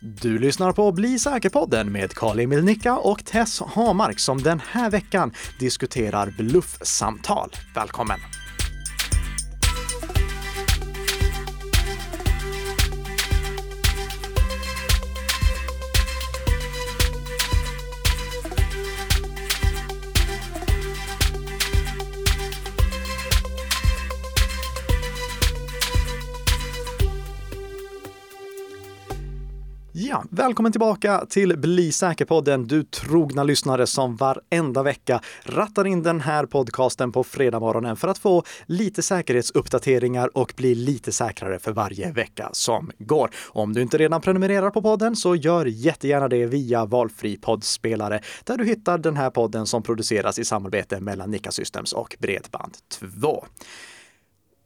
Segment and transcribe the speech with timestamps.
[0.00, 5.32] Du lyssnar på Bli säker-podden med Karl-Emil Nicka och Tess Hamark som den här veckan
[5.58, 7.50] diskuterar bluffsamtal.
[7.74, 8.35] Välkommen!
[30.46, 36.46] Välkommen tillbaka till Bli säker-podden, du trogna lyssnare som varenda vecka rattar in den här
[36.46, 42.48] podcasten på fredagsmorgonen för att få lite säkerhetsuppdateringar och bli lite säkrare för varje vecka
[42.52, 43.30] som går.
[43.48, 48.56] Om du inte redan prenumererar på podden så gör jättegärna det via valfri poddspelare där
[48.56, 53.44] du hittar den här podden som produceras i samarbete mellan Nika Systems och Bredband2.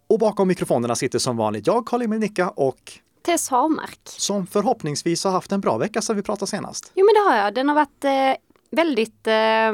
[0.08, 4.00] Och bakom mikrofonerna sitter som vanligt jag, Karl-Emil Nicka och Tess Harmark.
[4.04, 6.92] Som förhoppningsvis har haft en bra vecka sedan vi pratade senast.
[6.94, 7.54] Jo men det har jag.
[7.54, 9.72] Den har varit eh, väldigt eh,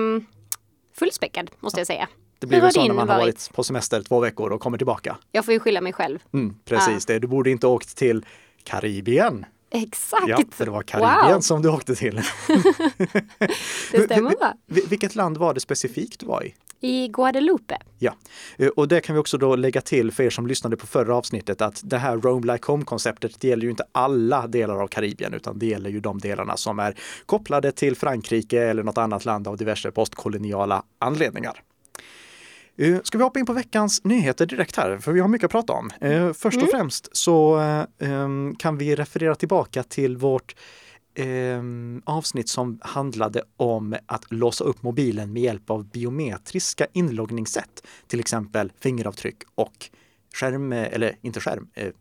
[0.95, 2.09] fullspäckad måste jag säga.
[2.39, 5.17] Det blir väl så när man har varit på semester två veckor och kommer tillbaka.
[5.33, 6.19] Jag får ju skylla mig själv.
[6.33, 7.15] Mm, precis, ja.
[7.15, 7.19] det.
[7.19, 8.27] du borde inte åkt till
[8.65, 9.45] Karibien.
[9.71, 10.29] Exakt!
[10.29, 11.41] Ja, för det var Karibien wow.
[11.41, 12.15] som du åkte till.
[13.93, 14.55] det stämmer bra.
[14.67, 16.55] Vilket land var det specifikt du var i?
[16.81, 17.79] I Guadeloupe.
[17.99, 18.15] Ja,
[18.59, 21.17] eh, och det kan vi också då lägga till för er som lyssnade på förra
[21.17, 25.59] avsnittet att det här Rome like home-konceptet gäller ju inte alla delar av Karibien utan
[25.59, 26.95] det gäller ju de delarna som är
[27.27, 31.63] kopplade till Frankrike eller något annat land av diverse postkoloniala anledningar.
[32.79, 35.51] Eh, ska vi hoppa in på veckans nyheter direkt här, för vi har mycket att
[35.51, 35.91] prata om.
[36.01, 36.71] Eh, först och mm.
[36.71, 37.57] främst så
[37.99, 40.55] ehm, kan vi referera tillbaka till vårt
[41.19, 41.63] eh,
[42.05, 48.73] avsnitt som handlade om att låsa upp mobilen med hjälp av biometriska inloggningssätt, till exempel
[48.81, 49.91] fingeravtryck och
[50.35, 51.93] skärm, eller inte skärm, eh,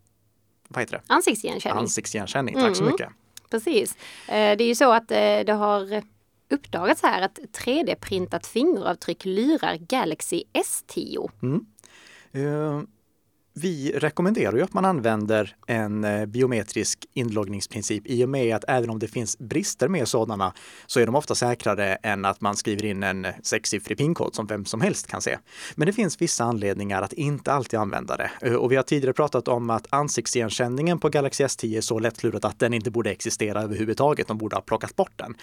[0.68, 1.14] vad heter det?
[1.14, 1.80] Ansiktsigenkänning.
[1.80, 2.76] Ansiktsigenkänning, tack mm.
[2.76, 3.10] så mycket.
[3.50, 3.96] Precis.
[4.28, 6.04] Eh, det är ju så att eh, det har
[6.50, 11.30] uppdagats här att 3D-printat fingeravtryck lurar Galaxy S10.
[11.42, 11.66] Mm.
[13.58, 18.90] Vi rekommenderar ju att man använder en eh, biometrisk inloggningsprincip i och med att även
[18.90, 20.54] om det finns brister med sådana
[20.86, 24.48] så är de ofta säkrare än att man skriver in en eh, sexsiffrig pinkod som
[24.48, 25.38] vem som helst kan se.
[25.76, 28.32] Men det finns vissa anledningar att inte alltid använda det.
[28.42, 32.46] Eh, och vi har tidigare pratat om att ansiktsigenkänningen på Galaxy S10 är så lättlurat
[32.46, 34.28] att den inte borde existera överhuvudtaget.
[34.28, 35.36] De borde ha plockat bort den.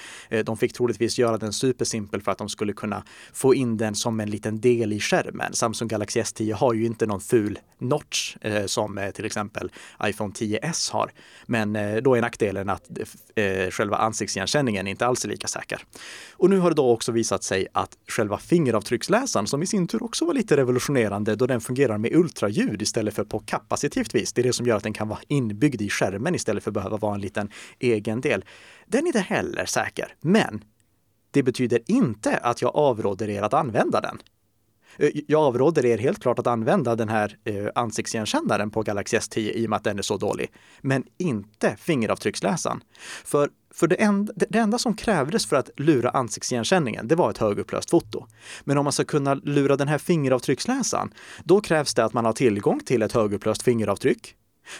[0.44, 4.20] De fick troligtvis göra den supersimpel för att de skulle kunna få in den som
[4.20, 5.52] en liten del i skärmen.
[5.52, 7.58] Samsung Galaxy S10 har ju inte någon ful
[8.02, 9.72] notch eh, som eh, till exempel
[10.04, 11.12] iPhone 10s har.
[11.46, 12.90] Men eh, då är nackdelen att
[13.36, 15.84] eh, eh, själva ansiktsigenkänningen inte alls är lika säker.
[16.32, 20.02] Och nu har det då också visat sig att själva fingeravtrycksläsaren, som i sin tur
[20.02, 24.32] också var lite revolutionerande då den fungerar med ultraljud istället för på kapacitivt vis.
[24.32, 26.74] Det är det som gör att den kan vara inbyggd i skärmen istället för att
[26.74, 28.44] behöva vara en liten egen del.
[28.86, 30.64] Den är inte heller säker, men
[31.30, 34.18] det betyder inte att jag avråder er att använda den.
[34.96, 39.38] Eh, jag avråder er helt klart att använda den här eh, ansiktsigenkännaren på Galaxy S10
[39.38, 40.52] i och med att den är så dålig.
[40.80, 42.80] Men inte fingeravtrycksläsaren.
[43.24, 47.38] För, för det, enda, det enda som krävdes för att lura ansiktsigenkänningen, det var ett
[47.38, 48.26] högupplöst foto.
[48.64, 51.14] Men om man ska kunna lura den här fingeravtrycksläsaren,
[51.44, 54.36] då krävs det att man har tillgång till ett högupplöst fingeravtryck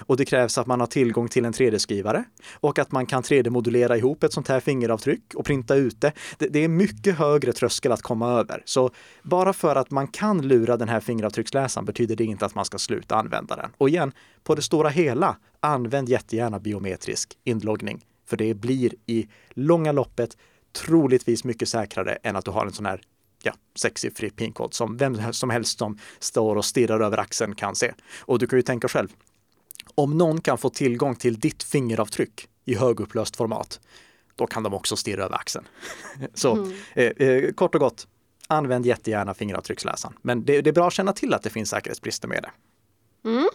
[0.07, 3.97] och det krävs att man har tillgång till en 3D-skrivare och att man kan 3D-modulera
[3.97, 6.13] ihop ett sånt här fingeravtryck och printa ut det.
[6.39, 8.63] Det är mycket högre tröskel att komma över.
[8.65, 8.91] Så
[9.23, 12.79] bara för att man kan lura den här fingeravtrycksläsaren betyder det inte att man ska
[12.79, 13.71] sluta använda den.
[13.79, 14.13] Och igen,
[14.43, 18.05] på det stora hela, använd jättegärna biometrisk inloggning.
[18.27, 20.37] För det blir i långa loppet
[20.73, 23.01] troligtvis mycket säkrare än att du har en sån här
[23.43, 27.93] ja, sexsiffrig pinkod som vem som helst som står och stirrar över axeln kan se.
[28.21, 29.09] Och du kan ju tänka själv,
[29.95, 33.81] om någon kan få tillgång till ditt fingeravtryck i högupplöst format,
[34.37, 35.65] då kan de också stirra över axeln.
[36.35, 36.73] Så mm.
[36.95, 38.07] eh, eh, kort och gott,
[38.49, 40.17] använd jättegärna fingeravtrycksläsaren.
[40.23, 42.51] Men det, det, är bra att känna till att det finns säkerhetsbrister med det.
[43.29, 43.49] Mm.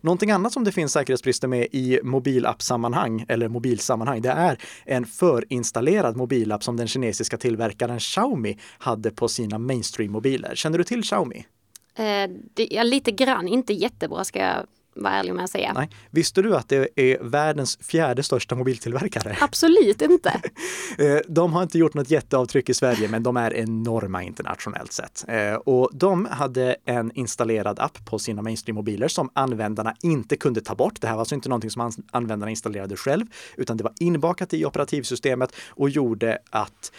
[0.00, 6.16] Någonting annat som det finns säkerhetsbrister med i mobilappsammanhang eller mobilsammanhang, det är en förinstallerad
[6.16, 10.54] mobilapp som den kinesiska tillverkaren Xiaomi hade på sina mainstream-mobiler.
[10.54, 11.46] Känner du till Xiaomi?
[11.94, 15.72] Eh, det, ja, lite grann, inte jättebra ska jag vara ärlig med att säga.
[15.72, 15.90] Nej.
[16.10, 19.36] Visste du att det är världens fjärde största mobiltillverkare?
[19.40, 20.40] Absolut inte.
[20.98, 25.24] Eh, de har inte gjort något jätteavtryck i Sverige, men de är enorma internationellt sett.
[25.28, 30.74] Eh, och de hade en installerad app på sina mainstream-mobiler som användarna inte kunde ta
[30.74, 31.00] bort.
[31.00, 34.64] Det här var alltså inte någonting som användarna installerade själv, utan det var inbakat i
[34.64, 36.92] operativsystemet och gjorde att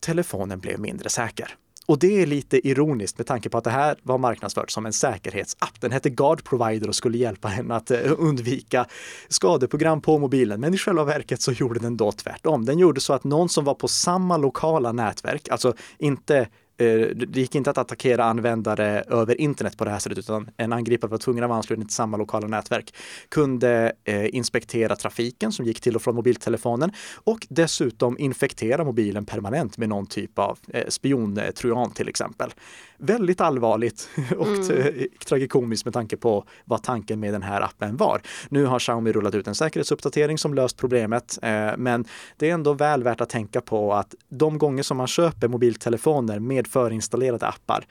[0.00, 3.96] telefonen blev mindre säker och det är lite ironiskt med tanke på att det här
[4.02, 5.80] var marknadsfört som en säkerhetsapp.
[5.80, 8.86] Den hette Guard Provider och skulle hjälpa henne att eh, undvika
[9.28, 10.60] skadeprogram på mobilen.
[10.60, 12.64] Men i själva verket så gjorde den då tvärtom.
[12.64, 17.54] Den gjorde så att någon som var på samma lokala nätverk, alltså inte det gick
[17.54, 21.44] inte att attackera användare över internet på det här sättet, utan en angripare var tvungen
[21.44, 22.94] att vara ansluten till samma lokala nätverk.
[23.28, 26.92] Kunde eh, inspektera trafiken som gick till och från mobiltelefonen
[27.24, 32.50] och dessutom infektera mobilen permanent med någon typ av eh, spiontrojan till exempel.
[32.98, 35.08] Väldigt allvarligt och mm.
[35.26, 38.22] tragikomiskt med tanke på vad tanken med den här appen var.
[38.48, 41.38] Nu har Xiaomi rullat ut en säkerhetsuppdatering som löst problemet,
[41.76, 42.04] men
[42.36, 46.38] det är ändå väl värt att tänka på att de gånger som man köper mobiltelefoner
[46.38, 47.86] med med förinstallerade appar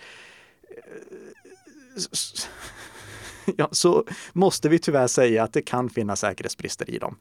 [3.57, 7.17] ja, så måste vi tyvärr säga att det kan finnas säkerhetsbrister i dem.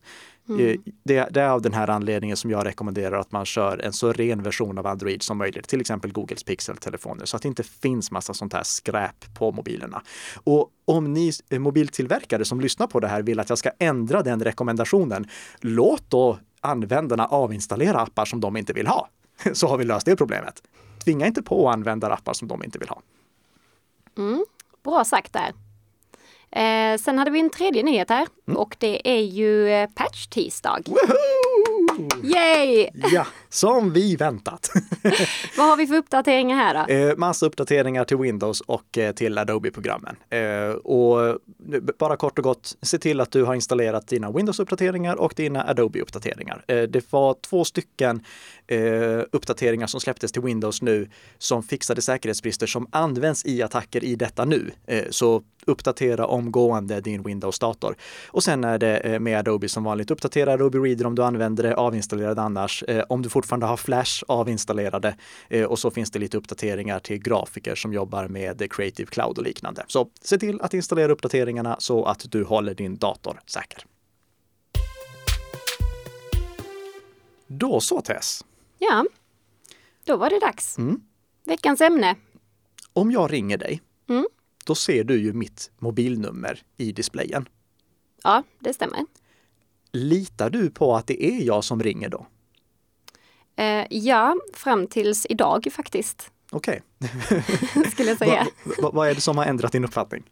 [0.48, 0.66] Mm.
[0.66, 3.92] Eh, det, det, är av den här anledningen som jag rekommenderar att man kör en
[3.92, 7.62] så ren version av Android som möjligt, till exempel Googles Pixel-telefoner, så att det inte
[7.62, 10.02] finns massa sånt här skräp på mobilerna.
[10.44, 14.44] Och om ni mobiltillverkare som lyssnar på det här vill att jag ska ändra den
[14.44, 15.28] rekommendationen,
[15.60, 19.08] låt då användarna avinstallera appar som de inte vill ha,
[19.52, 20.62] så har vi löst det problemet
[21.04, 23.02] tvinga inte på att använda appar som de inte vill ha.
[24.16, 24.44] Mm,
[24.82, 25.52] bra sagt där.
[26.50, 28.56] Eh, sen hade vi en tredje nyhet här mm.
[28.58, 30.82] och det är ju eh, patch-tisdag.
[32.22, 32.88] Yay!
[32.94, 34.70] Ja, som vi väntat.
[35.56, 36.92] Vad har vi för uppdateringar här då?
[36.92, 40.16] Eh, massa uppdateringar till Windows och eh, till Adobe-programmen.
[40.30, 41.38] Eh, och
[41.98, 46.64] bara kort och gott, se till att du har installerat dina Windows-uppdateringar och dina Adobe-uppdateringar.
[46.68, 48.24] Eh, det var två stycken
[49.32, 51.08] uppdateringar som släpptes till Windows nu
[51.38, 54.70] som fixade säkerhetsbrister som används i attacker i detta nu.
[55.10, 57.96] Så uppdatera omgående din Windows-dator.
[58.26, 61.76] Och sen är det med Adobe som vanligt, uppdatera Adobe Reader om du använder det,
[61.76, 62.82] avinstallerad annars.
[62.82, 65.16] Eh, om du fortfarande har Flash, avinstallerade.
[65.48, 69.44] Eh, och så finns det lite uppdateringar till grafiker som jobbar med Creative Cloud och
[69.44, 69.84] liknande.
[69.88, 73.84] Så se till att installera uppdateringarna så att du håller din dator säker.
[77.46, 78.44] Då så Tess.
[78.78, 79.04] Ja,
[80.04, 80.78] då var det dags.
[80.78, 81.00] Mm.
[81.44, 82.16] Veckans ämne.
[82.92, 84.26] Om jag ringer dig, mm.
[84.66, 87.48] då ser du ju mitt mobilnummer i displayen.
[88.22, 89.06] Ja, det stämmer.
[89.92, 92.26] Litar du på att det är jag som ringer då?
[93.56, 96.30] Eh, ja, fram tills idag faktiskt.
[96.50, 96.82] Okej.
[97.00, 97.42] Okay.
[97.90, 98.46] Skulle jag säga.
[98.64, 100.22] vad va, va är det som har ändrat din uppfattning?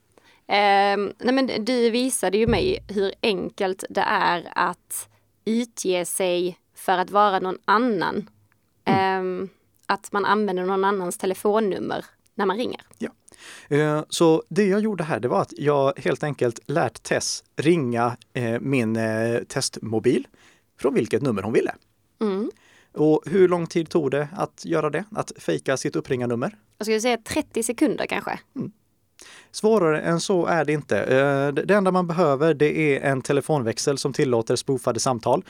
[0.46, 5.08] Eh, nej men du visade ju mig hur enkelt det är att
[5.44, 8.30] utge sig för att vara någon annan.
[8.84, 9.42] Mm.
[9.42, 9.48] Eh,
[9.86, 12.04] att man använder någon annans telefonnummer
[12.34, 12.80] när man ringer.
[12.98, 13.10] Ja.
[13.68, 18.16] Eh, så det jag gjorde här, det var att jag helt enkelt lärt Tess ringa
[18.32, 20.26] eh, min eh, testmobil
[20.78, 21.74] från vilket nummer hon ville.
[22.20, 22.50] Mm.
[22.94, 25.04] Och hur lång tid tog det att göra det?
[25.10, 26.56] Att fejka sitt uppringarnummer?
[26.78, 28.40] Jag skulle säga 30 sekunder kanske.
[28.56, 28.72] Mm.
[29.50, 31.50] Svårare än så är det inte.
[31.50, 35.44] Det enda man behöver det är en telefonväxel som tillåter spoofade samtal.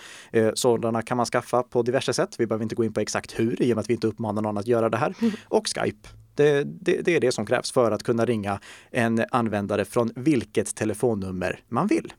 [0.55, 2.35] Sådana kan man skaffa på diverse sätt.
[2.39, 4.43] Vi behöver inte gå in på exakt hur i och med att vi inte uppmanar
[4.43, 5.15] någon att göra det här.
[5.49, 6.09] Och Skype.
[6.35, 8.61] Det, det, det, är det som krävs för att kunna ringa
[8.91, 12.13] en användare från vilket telefonnummer man vill.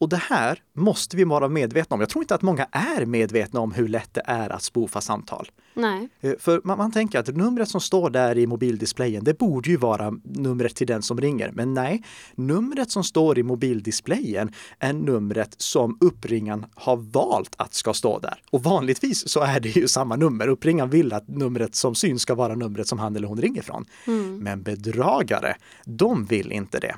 [0.00, 2.00] Och det här måste vi vara medvetna om.
[2.00, 5.50] Jag tror inte att många är medvetna om hur lätt det är att spoofa samtal.
[5.74, 6.08] Nej.
[6.20, 9.76] Eh, för man, man, tänker att numret som står där i mobildisplayen, det borde ju
[9.76, 11.50] vara numret till den som ringer.
[11.54, 12.02] Men nej,
[12.34, 18.42] numret som står i mobildisplayen är numret som uppringaren har valt att ska stå där.
[18.50, 20.48] Och vanligtvis så är det ju samma nummer.
[20.48, 23.84] Uppringaren vill att numret som syns ska vara numret som han eller hon ringer från.
[24.06, 24.38] Mm.
[24.38, 26.94] Men bedragare, de vill inte det.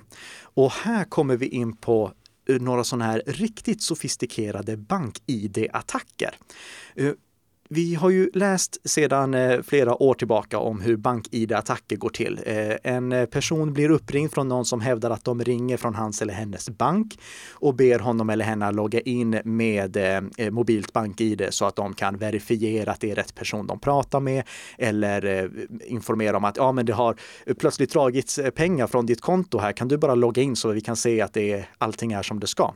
[0.54, 2.12] Och här kommer vi in på
[2.48, 6.34] Eh, några sådana här riktigt sofistikerade bank-id-attacker.
[6.94, 7.12] Eh,
[7.74, 12.40] vi har ju läst sedan eh, flera år tillbaka om hur bank-id-attacker går till.
[12.46, 16.22] Eh, en eh, person blir uppringd från någon som hävdar att de ringer från hans
[16.22, 17.18] eller hennes bank
[17.52, 19.96] och ber honom eller henne logga in med
[20.50, 24.44] mobilt bank-id så att de kan verifiera att det är rätt person de pratar med
[24.78, 25.50] eller
[25.86, 27.16] informera om att ja, men det har
[27.58, 29.72] plötsligt dragits pengar från ditt konto här.
[29.72, 32.40] Kan du bara logga in så vi kan se att det är, allting är som
[32.40, 32.74] det ska?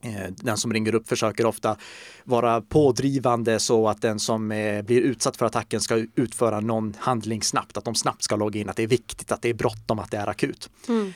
[0.00, 1.76] Eh, den som ringer upp försöker ofta
[2.24, 7.42] vara pådrivande så att den som eh, blir utsatt för attacken ska utföra någon handling
[7.42, 9.98] snabbt, att de snabbt ska logga in, att det är viktigt, att det är bråttom,
[9.98, 10.70] att det är akut.
[10.88, 11.12] Mm.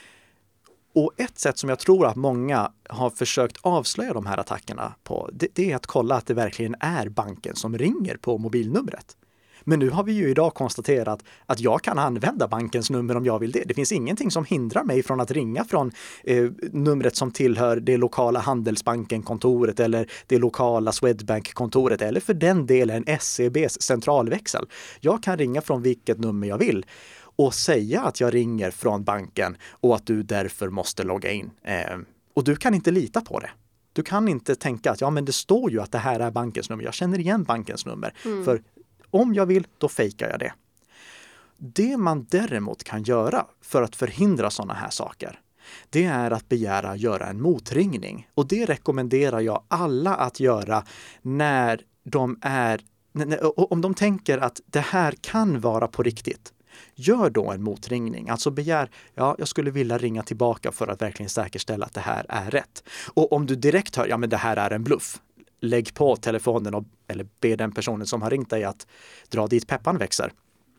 [0.95, 5.29] Och ett sätt som jag tror att många har försökt avslöja de här attackerna på,
[5.33, 9.17] det, det, är att kolla att det verkligen är banken som ringer på mobilnumret.
[9.63, 13.39] Men nu har vi ju idag konstaterat att jag kan använda bankens nummer om jag
[13.39, 13.63] vill det.
[13.65, 15.91] Det finns ingenting som hindrar mig från att ringa från
[16.23, 23.05] eh, numret som tillhör det lokala Handelsbanken-kontoret eller det lokala Swedbank-kontoret eller för den delen
[23.19, 24.65] SEBs centralväxel.
[24.99, 26.85] Jag kan ringa från vilket nummer jag vill
[27.35, 31.51] och säga att jag ringer från banken och att du därför måste logga in.
[31.63, 31.97] Eh,
[32.33, 33.49] och du kan inte lita på det.
[33.93, 36.69] Du kan inte tänka att ja, men det står ju att det här är bankens
[36.69, 36.83] nummer.
[36.83, 38.13] Jag känner igen bankens nummer.
[38.25, 38.45] Mm.
[38.45, 38.61] För
[39.13, 40.53] om jag vill, då fejkar jag det.
[41.57, 45.39] Det man däremot kan göra för att förhindra sådana här saker,
[45.89, 48.27] det är att begära att göra en motringning.
[48.33, 50.83] Och det rekommenderar jag alla att göra
[51.21, 52.81] när de är,
[53.55, 56.53] om de tänker att det här kan vara på riktigt.
[56.95, 61.29] Gör då en motringning, alltså begär, ja, jag skulle vilja ringa tillbaka för att verkligen
[61.29, 62.83] säkerställa att det här är rätt.
[63.13, 65.21] Och om du direkt hör, ja men det här är en bluff,
[65.63, 68.87] lägg på telefonen och, eller be den personen som har ringt dig att
[69.29, 70.31] dra dit peppan växer.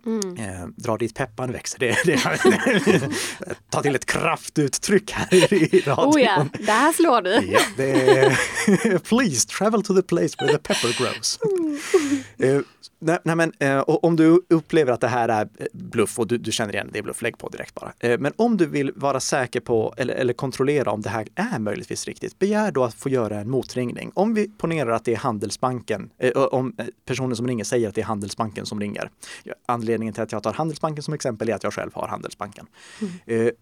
[0.07, 0.37] Mm.
[0.37, 1.79] Eh, dra dit peppan växer.
[1.79, 3.11] Det, det,
[3.71, 6.15] ta till ett kraftuttryck här i radion.
[6.15, 7.31] Oh ja, där slår du.
[7.31, 11.39] ja, är, please travel to the place where the pepper grows.
[12.39, 12.57] Mm.
[12.57, 12.63] Eh,
[13.07, 16.39] Nej, nej, men eh, om du upplever att det här är eh, bluff och du,
[16.39, 17.93] du känner igen det är bluff, lägg på direkt bara.
[18.01, 21.59] Eh, men om du vill vara säker på eller, eller, kontrollera om det här är
[21.59, 24.11] möjligtvis riktigt, begär då att få göra en motringning.
[24.15, 26.11] Om vi ponerar att det är Handelsbanken,
[26.51, 29.11] om personen som ringer säger att det är Handelsbanken som ringer.
[29.67, 32.67] Anledningen till att jag tar Handelsbanken som exempel är att jag själv har Handelsbanken.
[33.01, 33.47] Mm.
[33.47, 33.53] Eh,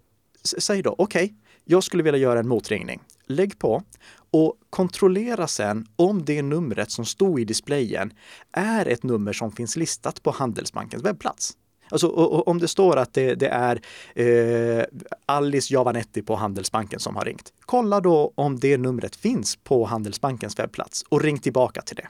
[0.59, 3.01] säg då, okej, okay, jag skulle vilja göra en motringning.
[3.27, 3.83] Lägg på
[4.31, 8.13] och kontrollera sen om det numret som stod i displayen
[8.53, 11.57] är ett nummer som finns listat på Handelsbankens webbplats.
[11.91, 12.09] Alltså
[12.47, 13.81] om det står att det, det är
[14.15, 14.85] eh,
[15.27, 17.53] Alice Javanetti på Handelsbanken som har ringt.
[17.61, 22.09] Kolla då om det numret finns på Handelsbankens webbplats och ring tillbaka till det.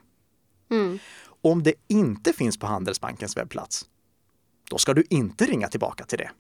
[0.75, 0.99] Mm.
[1.43, 3.85] Om det inte finns på Handelsbankens webbplats,
[4.71, 6.31] då ska du inte ringa tillbaka till det.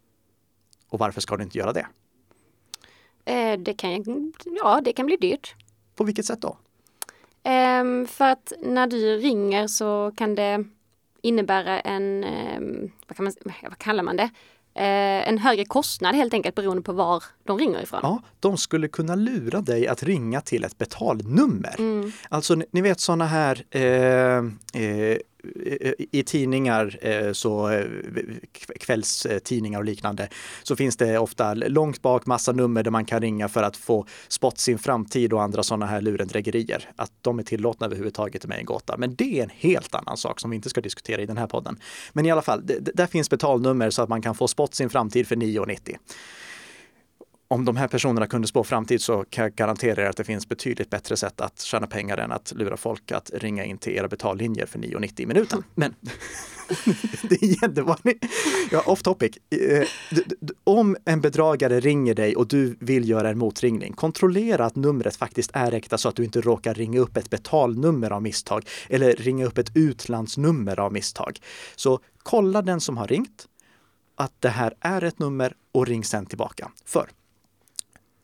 [0.88, 1.86] Och varför ska du inte göra det?
[3.24, 5.54] Eh, det kan, ja, det kan bli dyrt.
[5.94, 6.56] På vilket sätt då?
[7.44, 10.64] Um, för att när du ringer så kan det
[11.22, 14.30] innebära en, um, vad, kan man, vad kallar man det?
[14.76, 18.00] Uh, en högre kostnad helt enkelt beroende på var de ringer ifrån.
[18.02, 21.74] Ja, de skulle kunna lura dig att ringa till ett betalnummer.
[21.78, 22.12] Mm.
[22.28, 24.44] Alltså ni, ni vet sådana här eh,
[24.82, 25.18] eh,
[26.12, 27.86] i tidningar, eh, så eh,
[28.80, 30.28] kvällstidningar och liknande,
[30.62, 34.06] så finns det ofta långt bak massa nummer där man kan ringa för att få
[34.28, 36.90] spott sin framtid och andra sådana här lurendrägerier.
[36.96, 38.96] Att de är tillåtna överhuvudtaget är mig en gåta.
[38.96, 41.46] Men det är en helt annan sak som vi inte ska diskutera i den här
[41.46, 41.78] podden.
[42.12, 42.62] Men i alla fall,
[42.94, 45.96] där finns betalnummer så att man kan få spott sin framtid för 9,90
[47.52, 50.48] om de här personerna kunde spå framtid så kan jag garantera er att det finns
[50.48, 54.08] betydligt bättre sätt att tjäna pengar än att lura folk att ringa in till era
[54.08, 55.62] betallinjer för 9,90 i minuten.
[55.74, 55.94] Men
[57.22, 57.96] det är jättebra.
[58.70, 59.38] Ja, off topic.
[59.50, 59.86] Eh,
[60.64, 65.50] om en bedragare ringer dig och du vill göra en motringning, kontrollera att numret faktiskt
[65.54, 69.46] är äkta så att du inte råkar ringa upp ett betalnummer av misstag eller ringa
[69.46, 71.38] upp ett utlandsnummer av misstag.
[71.76, 73.46] Så kolla den som har ringt,
[74.16, 76.70] att det här är ett nummer och ring sen tillbaka.
[76.84, 77.08] För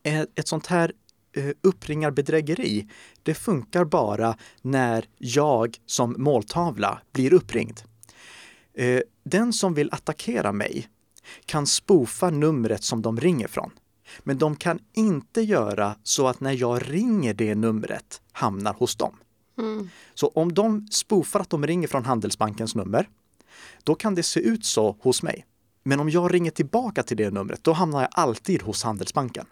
[0.03, 0.93] ett sånt här
[1.37, 2.89] eh, uppringarbedrägeri,
[3.23, 7.81] det funkar bara när jag som måltavla blir uppringd.
[8.75, 10.89] Eh, den som vill attackera mig
[11.47, 13.71] kan spoofa numret som de ringer från.
[14.19, 19.17] Men de kan inte göra så att när jag ringer det numret hamnar hos dem.
[19.59, 19.89] Mm.
[20.15, 23.09] Så om de spoofar att de ringer från Handelsbankens nummer,
[23.85, 25.47] då kan det se ut så hos mig.
[25.83, 29.47] Men om jag ringer tillbaka till det numret, då hamnar jag alltid hos Handelsbanken.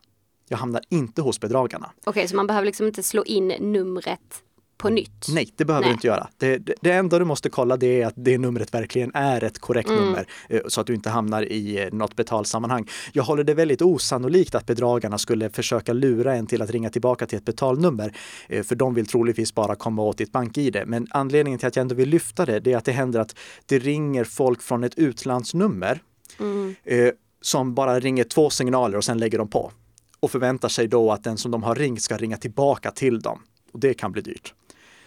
[0.49, 1.91] Jag hamnar inte hos bedragarna.
[2.01, 4.43] Okej, okay, så man behöver liksom inte slå in numret
[4.79, 5.27] på nytt?
[5.29, 5.91] Nej, det behöver Nej.
[5.91, 6.29] du inte göra.
[6.37, 9.59] Det, det, det, enda du måste kolla det är att det numret verkligen är ett
[9.59, 10.05] korrekt mm.
[10.05, 12.89] nummer eh, så att du inte hamnar i eh, något betalsammanhang.
[13.13, 17.27] Jag håller det väldigt osannolikt att bedragarna skulle försöka lura en till att ringa tillbaka
[17.27, 18.17] till ett betalnummer,
[18.49, 20.83] eh, för de vill troligtvis bara komma åt ditt bank-id.
[20.87, 23.35] Men anledningen till att jag ändå vill lyfta det, det är att det händer att
[23.67, 26.01] det ringer folk från ett utlandsnummer
[26.41, 26.75] mm.
[27.41, 29.73] som bara ringer två signaler och sen lägger de på
[30.27, 33.43] och förväntar sig då att den som de har ringt ska ringa tillbaka till dem.
[33.73, 34.55] Och det kan bli dyrt.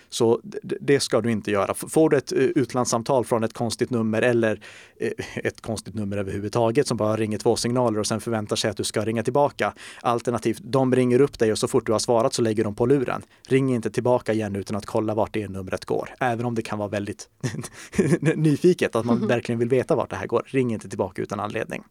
[0.10, 0.42] Så
[0.82, 1.74] det ska du inte göra.
[1.74, 4.62] Får du ett eh, utlandssamtal från ett konstigt nummer eller
[5.00, 8.78] eh, ett konstigt nummer överhuvudtaget som bara ringer två signaler och sen förväntar sig att
[8.78, 9.74] du ska ringa tillbaka.
[10.02, 12.86] Alternativt, de ringer upp dig och så fort du har svarat så lägger de på
[12.86, 13.22] luren.
[13.48, 16.10] Ring inte tillbaka igen utan att kolla vart det numret går.
[16.20, 17.30] Även om det kan vara väldigt
[18.36, 19.30] nyfiket, att man mm -hmm.
[19.30, 20.44] verkligen vill veta vart det här går.
[20.46, 21.84] Ring inte tillbaka utan anledning.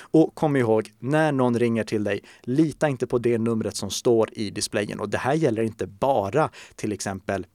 [0.00, 4.28] Och kom ihåg, när någon ringer till dig, lita inte på det numret som står
[4.32, 5.00] i displayen.
[5.00, 7.46] Och det här gäller inte bara till exempel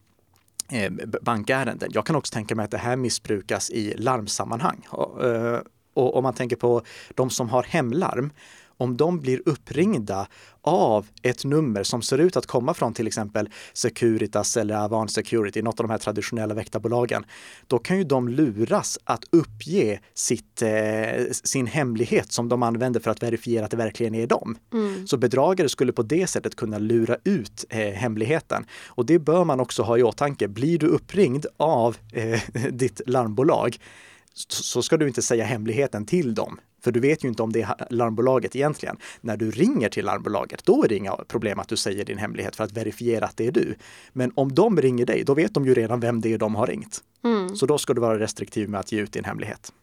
[0.71, 0.91] eh,
[1.21, 1.89] bankärenden.
[1.93, 4.87] Jag kan också tänka mig att det här missbrukas i larmsammanhang.
[5.23, 5.59] Eh,
[5.93, 6.81] och om man tänker på
[7.15, 8.31] de som har hemlarm
[8.77, 10.27] om de blir uppringda
[10.61, 15.61] av ett nummer som ser ut att komma från till exempel Securitas eller Avant Security,
[15.61, 17.25] något av de här traditionella väktarbolagen,
[17.67, 23.11] då kan ju de luras att uppge sitt, eh, sin hemlighet som de använder för
[23.11, 24.57] att verifiera att det verkligen är dem.
[24.73, 25.07] Mm.
[25.07, 28.65] Så bedragare skulle på det sättet kunna lura ut eh, hemligheten.
[28.87, 30.47] Och det bör man också ha i åtanke.
[30.47, 32.41] Blir du uppringd av eh,
[32.71, 33.77] ditt larmbolag
[34.47, 36.59] så ska du inte säga hemligheten till dem.
[36.85, 38.97] För du vet ju inte om det är larmbolaget egentligen.
[39.21, 42.55] När du ringer till larmbolaget, då är det inga problem att du säger din hemlighet
[42.55, 43.75] för att verifiera att det är du.
[44.13, 46.67] Men om de ringer dig, då vet de ju redan vem det är de har
[46.67, 47.03] ringt.
[47.23, 47.55] Mm.
[47.55, 49.73] Så då ska du vara restriktiv med att ge ut din hemlighet.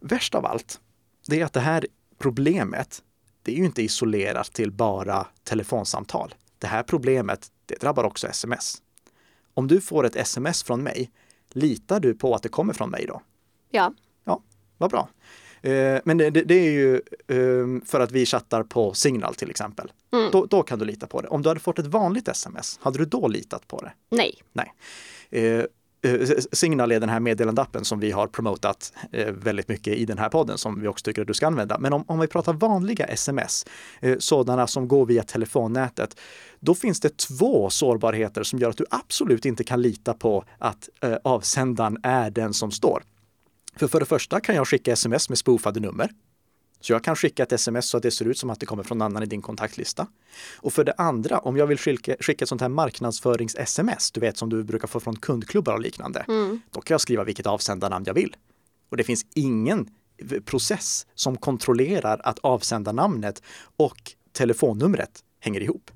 [0.00, 0.80] Värst av allt,
[1.26, 1.86] det är att det här
[2.18, 3.02] problemet,
[3.42, 6.34] det är ju inte isolerat till bara telefonsamtal.
[6.58, 8.82] Det här problemet, det drabbar också sms.
[9.54, 11.10] Om du får ett sms från mig,
[11.50, 13.22] litar du på att det kommer från mig då?
[13.70, 13.94] Ja.
[14.24, 14.42] Ja,
[14.78, 15.08] vad bra.
[15.62, 19.92] Eh, men det, det, är ju ehm, för att vi chattar på Signal till exempel.
[20.12, 20.30] Mm.
[20.30, 21.28] Då, då, kan du lita på det.
[21.28, 23.92] Om du hade fått ett vanligt sms, hade du då litat på det?
[24.10, 24.34] Nej.
[24.52, 24.72] Nej.
[25.30, 25.64] Eh,
[26.12, 28.92] eh, Signal är den här meddelandeappen som vi har promotat
[29.28, 31.78] väldigt mycket i den här podden som vi också tycker att du ska använda.
[31.78, 33.66] Men om, om vi pratar vanliga sms,
[34.18, 36.20] sådana som går via telefonnätet,
[36.60, 40.88] då finns det två sårbarheter som gör att du absolut inte kan lita på att
[41.24, 43.02] avsändaren är den som står.
[43.76, 46.10] För för det första kan jag skicka sms med spoofade nummer.
[46.80, 48.82] Så jag kan skicka ett sms så att det ser ut som att det kommer
[48.82, 50.06] från någon annan i din kontaktlista.
[50.56, 54.36] Och för det andra, om jag vill skicka, skicka ett sånt här marknadsförings-sms, du vet
[54.36, 56.60] som du brukar få från kundklubbar och liknande, mm.
[56.70, 58.36] då kan jag skriva vilket avsändarnamn jag vill.
[58.90, 59.88] Och det finns ingen
[60.44, 63.42] process som kontrollerar att avsändarnamnet
[63.76, 65.90] och telefonnumret hänger ihop.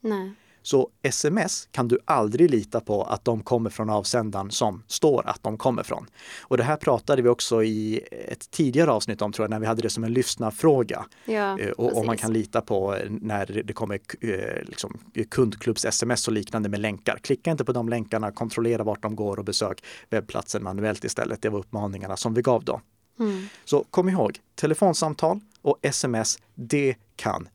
[0.00, 0.32] Nej.
[0.66, 5.42] Så sms kan du aldrig lita på att de kommer från avsändaren som står att
[5.42, 6.06] de kommer från.
[6.40, 9.66] Och det här pratade vi också i ett tidigare avsnitt om, tror jag, när vi
[9.66, 11.06] hade det som en lyssnarfråga.
[11.24, 14.98] Ja, eh, och om man kan lita på när det kommer eh, liksom,
[15.30, 17.18] kundklubbs-sms och liknande med länkar.
[17.22, 21.42] Klicka inte på de länkarna, kontrollera vart de går och besök webbplatsen manuellt istället.
[21.42, 22.80] Det var uppmaningarna som vi gav då.
[23.18, 23.46] Mm.
[23.64, 27.48] Så kom ihåg, telefonsamtal och sms, det kan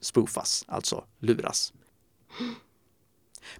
[0.00, 1.72] spoofas, alltså luras.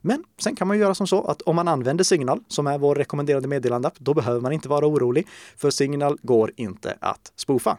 [0.00, 2.95] Men sen kan man göra som så att om man använder Signal, som är vår
[2.95, 7.78] rekommenderade meddelandeapp, då behöver man inte vara orolig, för Signal går inte att spoofa.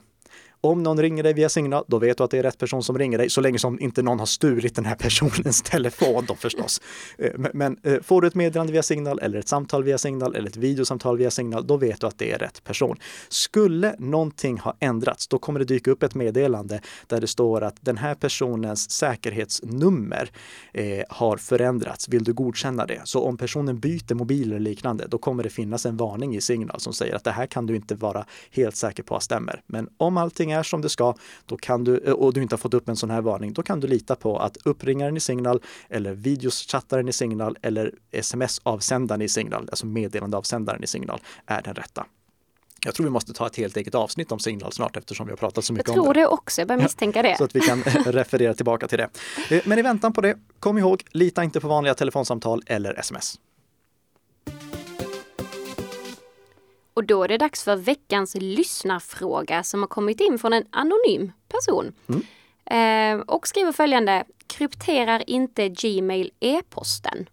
[0.67, 2.97] Om någon ringer dig via Signal, då vet du att det är rätt person som
[2.97, 6.82] ringer dig, så länge som inte någon har stulit den här personens telefon då förstås.
[7.17, 10.49] Eh, men eh, får du ett meddelande via Signal eller ett samtal via Signal eller
[10.49, 12.97] ett videosamtal via Signal, då vet du att det är rätt person.
[13.30, 17.75] Skulle någonting ha ändrats, då kommer det dyka upp ett meddelande där det står att
[17.82, 20.30] den här personens säkerhetsnummer
[20.73, 22.10] eh, har förändrats.
[22.10, 23.01] Vill du godkänna det?
[23.03, 26.80] Så om personen byter mobil eller liknande, då kommer det finnas en varning i Signal
[26.80, 29.62] som säger att det här kan du inte vara helt säker på att stämmer.
[29.67, 31.15] Men om allting är som det ska,
[31.45, 33.63] då kan du, eh, och du inte har fått upp en sån här varning, då
[33.63, 39.29] kan du lita på att uppringaren i Signal eller videochattaren i Signal eller sms-avsändaren i
[39.29, 42.05] Signal, alltså meddelandeavsändaren i Signal, är den rätta.
[42.85, 45.37] Jag tror vi måste ta ett helt eget avsnitt om Signal snart eftersom vi har
[45.37, 45.99] pratat så mycket om det.
[45.99, 47.37] Jag tror det också, jag börjar misstänka det.
[47.37, 49.09] Så att vi kan referera tillbaka till det.
[49.49, 53.39] Eh, men i väntan på det, kom ihåg, lita inte på vanliga telefonsamtal eller sms.
[56.97, 61.31] Och då är det dags för veckans lyssnarfråga som har kommit in från en anonym
[61.47, 61.93] person.
[62.07, 63.19] Mm.
[63.19, 64.23] Eh, och skriver följande.
[64.47, 67.29] Krypterar inte Gmail e-posten?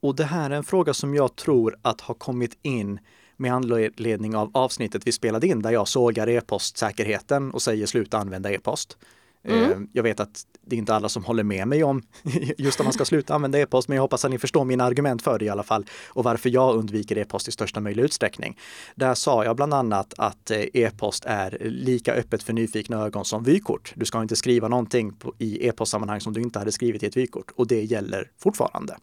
[0.00, 2.98] Och det här är en fråga som jag tror att har kommit in
[3.36, 8.52] med anledning av avsnittet vi spelade in där jag sågar e-postsäkerheten och säger sluta använda
[8.52, 8.98] e-post.
[9.44, 9.70] Mm.
[9.70, 12.02] Eh, jag vet att det är inte alla som håller med mig om
[12.58, 15.22] just att man ska sluta använda e-post, men jag hoppas att ni förstår mina argument
[15.22, 18.58] för det i alla fall och varför jag undviker e-post i största möjliga utsträckning.
[18.94, 23.44] Där sa jag bland annat att eh, e-post är lika öppet för nyfikna ögon som
[23.44, 23.92] vykort.
[23.96, 27.50] Du ska inte skriva någonting i e-postsammanhang som du inte hade skrivit i ett vykort
[27.56, 28.96] och det gäller fortfarande.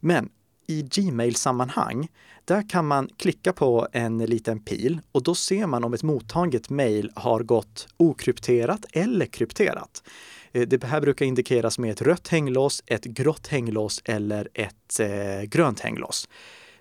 [0.00, 0.28] Men
[0.66, 2.08] i Gmail-sammanhang,
[2.44, 6.70] där kan man klicka på en liten pil och då ser man om ett mottaget
[6.70, 10.02] mejl har gått okrypterat eller krypterat.
[10.52, 15.42] Eh, det här brukar indikeras med ett rött hänglås, ett grått hänglås eller ett eh,
[15.42, 16.28] grönt hänglås.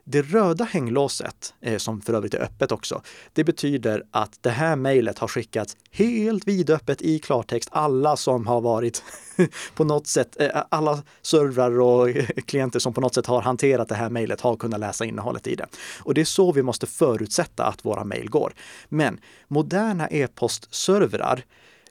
[0.08, 3.02] Det röda hänglåset, eh, som för övrigt är öppet också,
[3.34, 7.70] det betyder att det här mejlet har skickats helt vidöppet i klartext.
[7.72, 9.04] Alla som har varit
[9.76, 12.10] på något sätt, eh, alla servrar och
[12.46, 15.56] klienter som på något sätt har hanterat det här mejlet har kunnat läsa innehållet i
[15.56, 15.68] det.
[16.00, 18.54] Och det är så vi måste förutsätta att våra mejl går.
[18.90, 21.44] Men moderna e-postservrar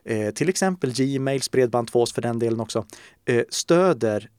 [0.05, 2.85] eh, till exempel Gmails, Bredband2 för den delen också,
[3.49, 4.29] stöder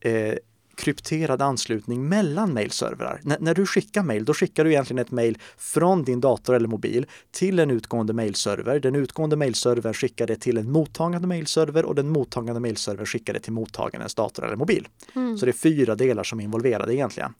[0.77, 3.21] krypterad anslutning mellan mailservrar.
[3.25, 6.69] N när du skickar mail, då skickar du egentligen ett mail från din dator eller
[6.69, 8.81] mobil till en utgående mailserver.
[8.81, 13.41] Den utgående mailservern skickar det till en mottagande mailserver och den mottagande mailservern skickar det
[13.41, 14.89] till mottagarens dator eller mobil.
[15.15, 15.39] Mm.
[15.39, 17.35] Så det är fyra delar som är involverade egentligen.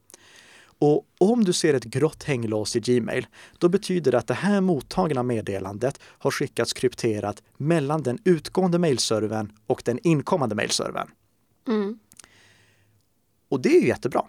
[0.79, 3.27] Och om du ser ett grått hänglås i Gmail,
[3.59, 9.53] då betyder det att det här mottagna meddelandet har skickats krypterat mellan den utgående mailservern
[9.67, 11.09] och den inkommande mailservern.
[11.69, 11.99] Mm.
[13.49, 14.23] Och det är jättebra.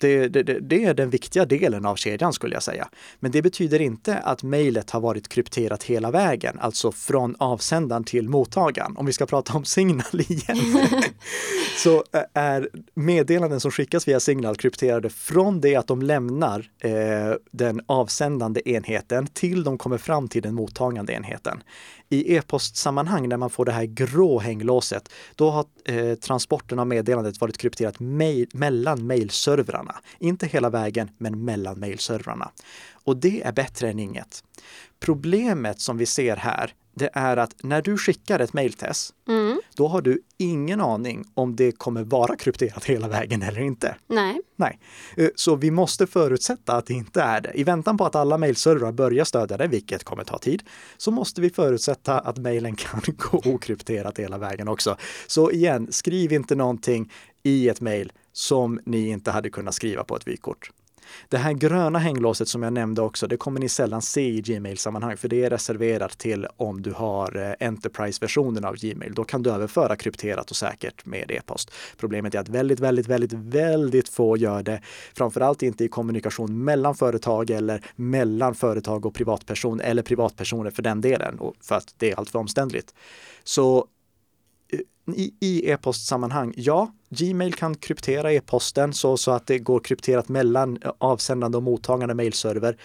[0.00, 2.88] Det, det, det, är den viktiga delen av kedjan skulle jag säga.
[3.20, 8.28] Men det betyder inte att mejlet har varit krypterat hela vägen, alltså från avsändaren till
[8.28, 8.96] mottagaren.
[8.96, 10.88] Om vi ska prata om Signal igen,
[11.76, 12.04] så
[12.34, 16.92] är meddelanden som skickas via Signal krypterade från det att de lämnar eh,
[17.50, 21.62] den avsändande enheten till de kommer fram till den mottagande enheten
[22.08, 27.40] i e-postsammanhang när man får det här grå hänglåset, då har eh, transporten av meddelandet
[27.40, 29.94] varit krypterat mail, mellan mailservrarna.
[30.18, 32.50] Inte hela vägen, men mellan mailservrarna.
[33.04, 34.44] Och det är bättre än inget.
[35.00, 39.60] Problemet som vi ser här, det är att när du skickar ett mejltest, mm.
[39.76, 43.96] då har du ingen aning om det kommer vara krypterat hela vägen eller inte.
[44.06, 44.40] Nej.
[44.56, 44.78] Nej.
[45.16, 47.52] Eh, så vi måste förutsätta att det inte är det.
[47.54, 50.62] I väntan på att alla mejlservrar börjar stödja det, vilket kommer ta tid,
[50.96, 54.96] så måste vi förutsätta att mejlen kan gå okrypterat hela vägen också.
[55.26, 60.16] Så igen, skriv inte någonting i ett mejl som ni inte hade kunnat skriva på
[60.16, 60.70] ett vykort.
[61.28, 65.16] Det här gröna hänglåset som jag nämnde också, det kommer ni sällan se i Gmail-sammanhang,
[65.16, 69.14] för det är reserverat till om du har eh, Enterprise-versionen av Gmail.
[69.14, 71.70] Då kan du överföra krypterat och säkert med e-post.
[71.96, 74.82] Problemet är att väldigt, väldigt, väldigt, väldigt få gör det.
[75.14, 81.00] Framförallt inte i kommunikation mellan företag eller mellan företag och privatperson eller privatpersoner för den
[81.00, 82.94] delen, för att det är alltför omständligt.
[83.44, 83.86] Så
[84.72, 84.80] eh,
[85.40, 90.92] i e-postsammanhang, ja, Gmail kan kryptera e-posten så, så att det går krypterat mellan eh,
[90.98, 92.76] avsändande och mottagande mailserver.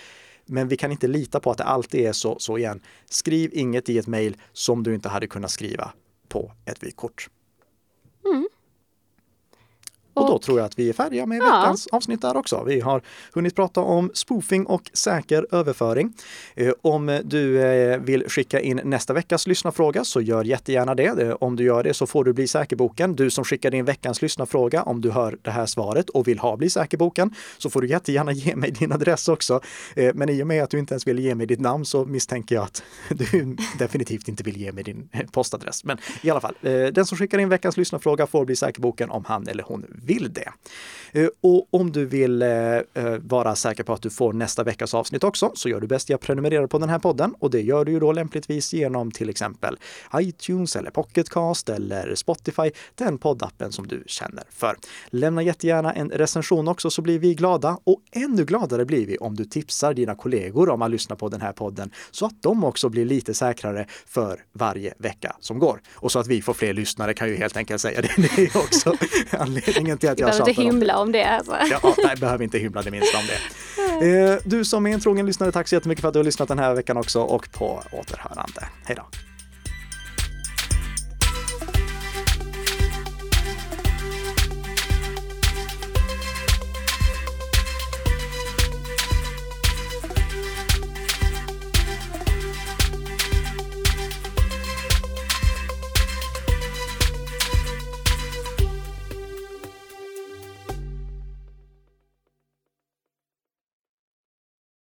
[0.45, 2.81] Men vi kan inte lita på att det alltid är så, så igen.
[3.09, 5.91] Skriv inget i ett mail som du inte hade kunnat skriva
[6.27, 7.29] på ett vykort.
[8.25, 8.47] Mm.
[10.13, 11.97] Och då tror jag att vi är färdiga med veckans ja.
[11.97, 12.63] avsnitt där också.
[12.63, 13.01] Vi har
[13.33, 16.13] hunnit prata om spoofing och säker överföring.
[16.55, 21.21] Eh, om du eh, vill skicka in nästa veckas lyssnarfråga så gör jättegärna det.
[21.21, 23.15] Eh, om du gör det så får du Bli säker-boken.
[23.15, 26.57] Du som skickade in veckans lyssnarfråga, om du hör det här svaret och vill ha
[26.57, 29.61] Bli säker-boken så får du jättegärna ge mig din adress också.
[30.13, 32.55] Men i och med att du inte ens vill ge mig ditt namn så misstänker
[32.55, 35.83] jag att du definitivt inte vill ge mig din postadress.
[35.83, 36.55] Men i alla fall,
[36.93, 40.49] den som skickar in veckans lyssnarfråga får Bli säker-boken om han eller hon vill det.
[41.13, 42.83] Eh, och om du vill eh, eh,
[43.21, 46.13] vara säker på att du får nästa veckas avsnitt också så gör du bäst i
[46.13, 49.29] att prenumerera på den här podden och det gör du ju då lämpligtvis genom till
[49.29, 49.77] exempel
[50.15, 54.77] iTunes eller Pocketcast eller Spotify, den poddappen som du känner för.
[55.09, 59.35] Lämna jättegärna en recension också så blir vi glada och ännu gladare blir vi om
[59.35, 62.89] du tipsar dina kollegor om att lyssna på den här podden så att de också
[62.89, 65.81] blir lite säkrare för varje vecka som går.
[65.93, 68.13] Och så att vi får fler lyssnare kan ju helt enkelt säga det.
[68.35, 68.93] Det är också
[69.31, 71.23] anledningen till att jag behöver inte hymla om det.
[71.25, 71.55] Alltså.
[71.71, 73.33] Ja, nej, behöver inte hymla det minsta om det.
[74.07, 76.47] Eh, du som är en trogen lyssnare, tack så jättemycket för att du har lyssnat
[76.47, 78.67] den här veckan också och på återhörande.
[78.83, 79.32] Hej då!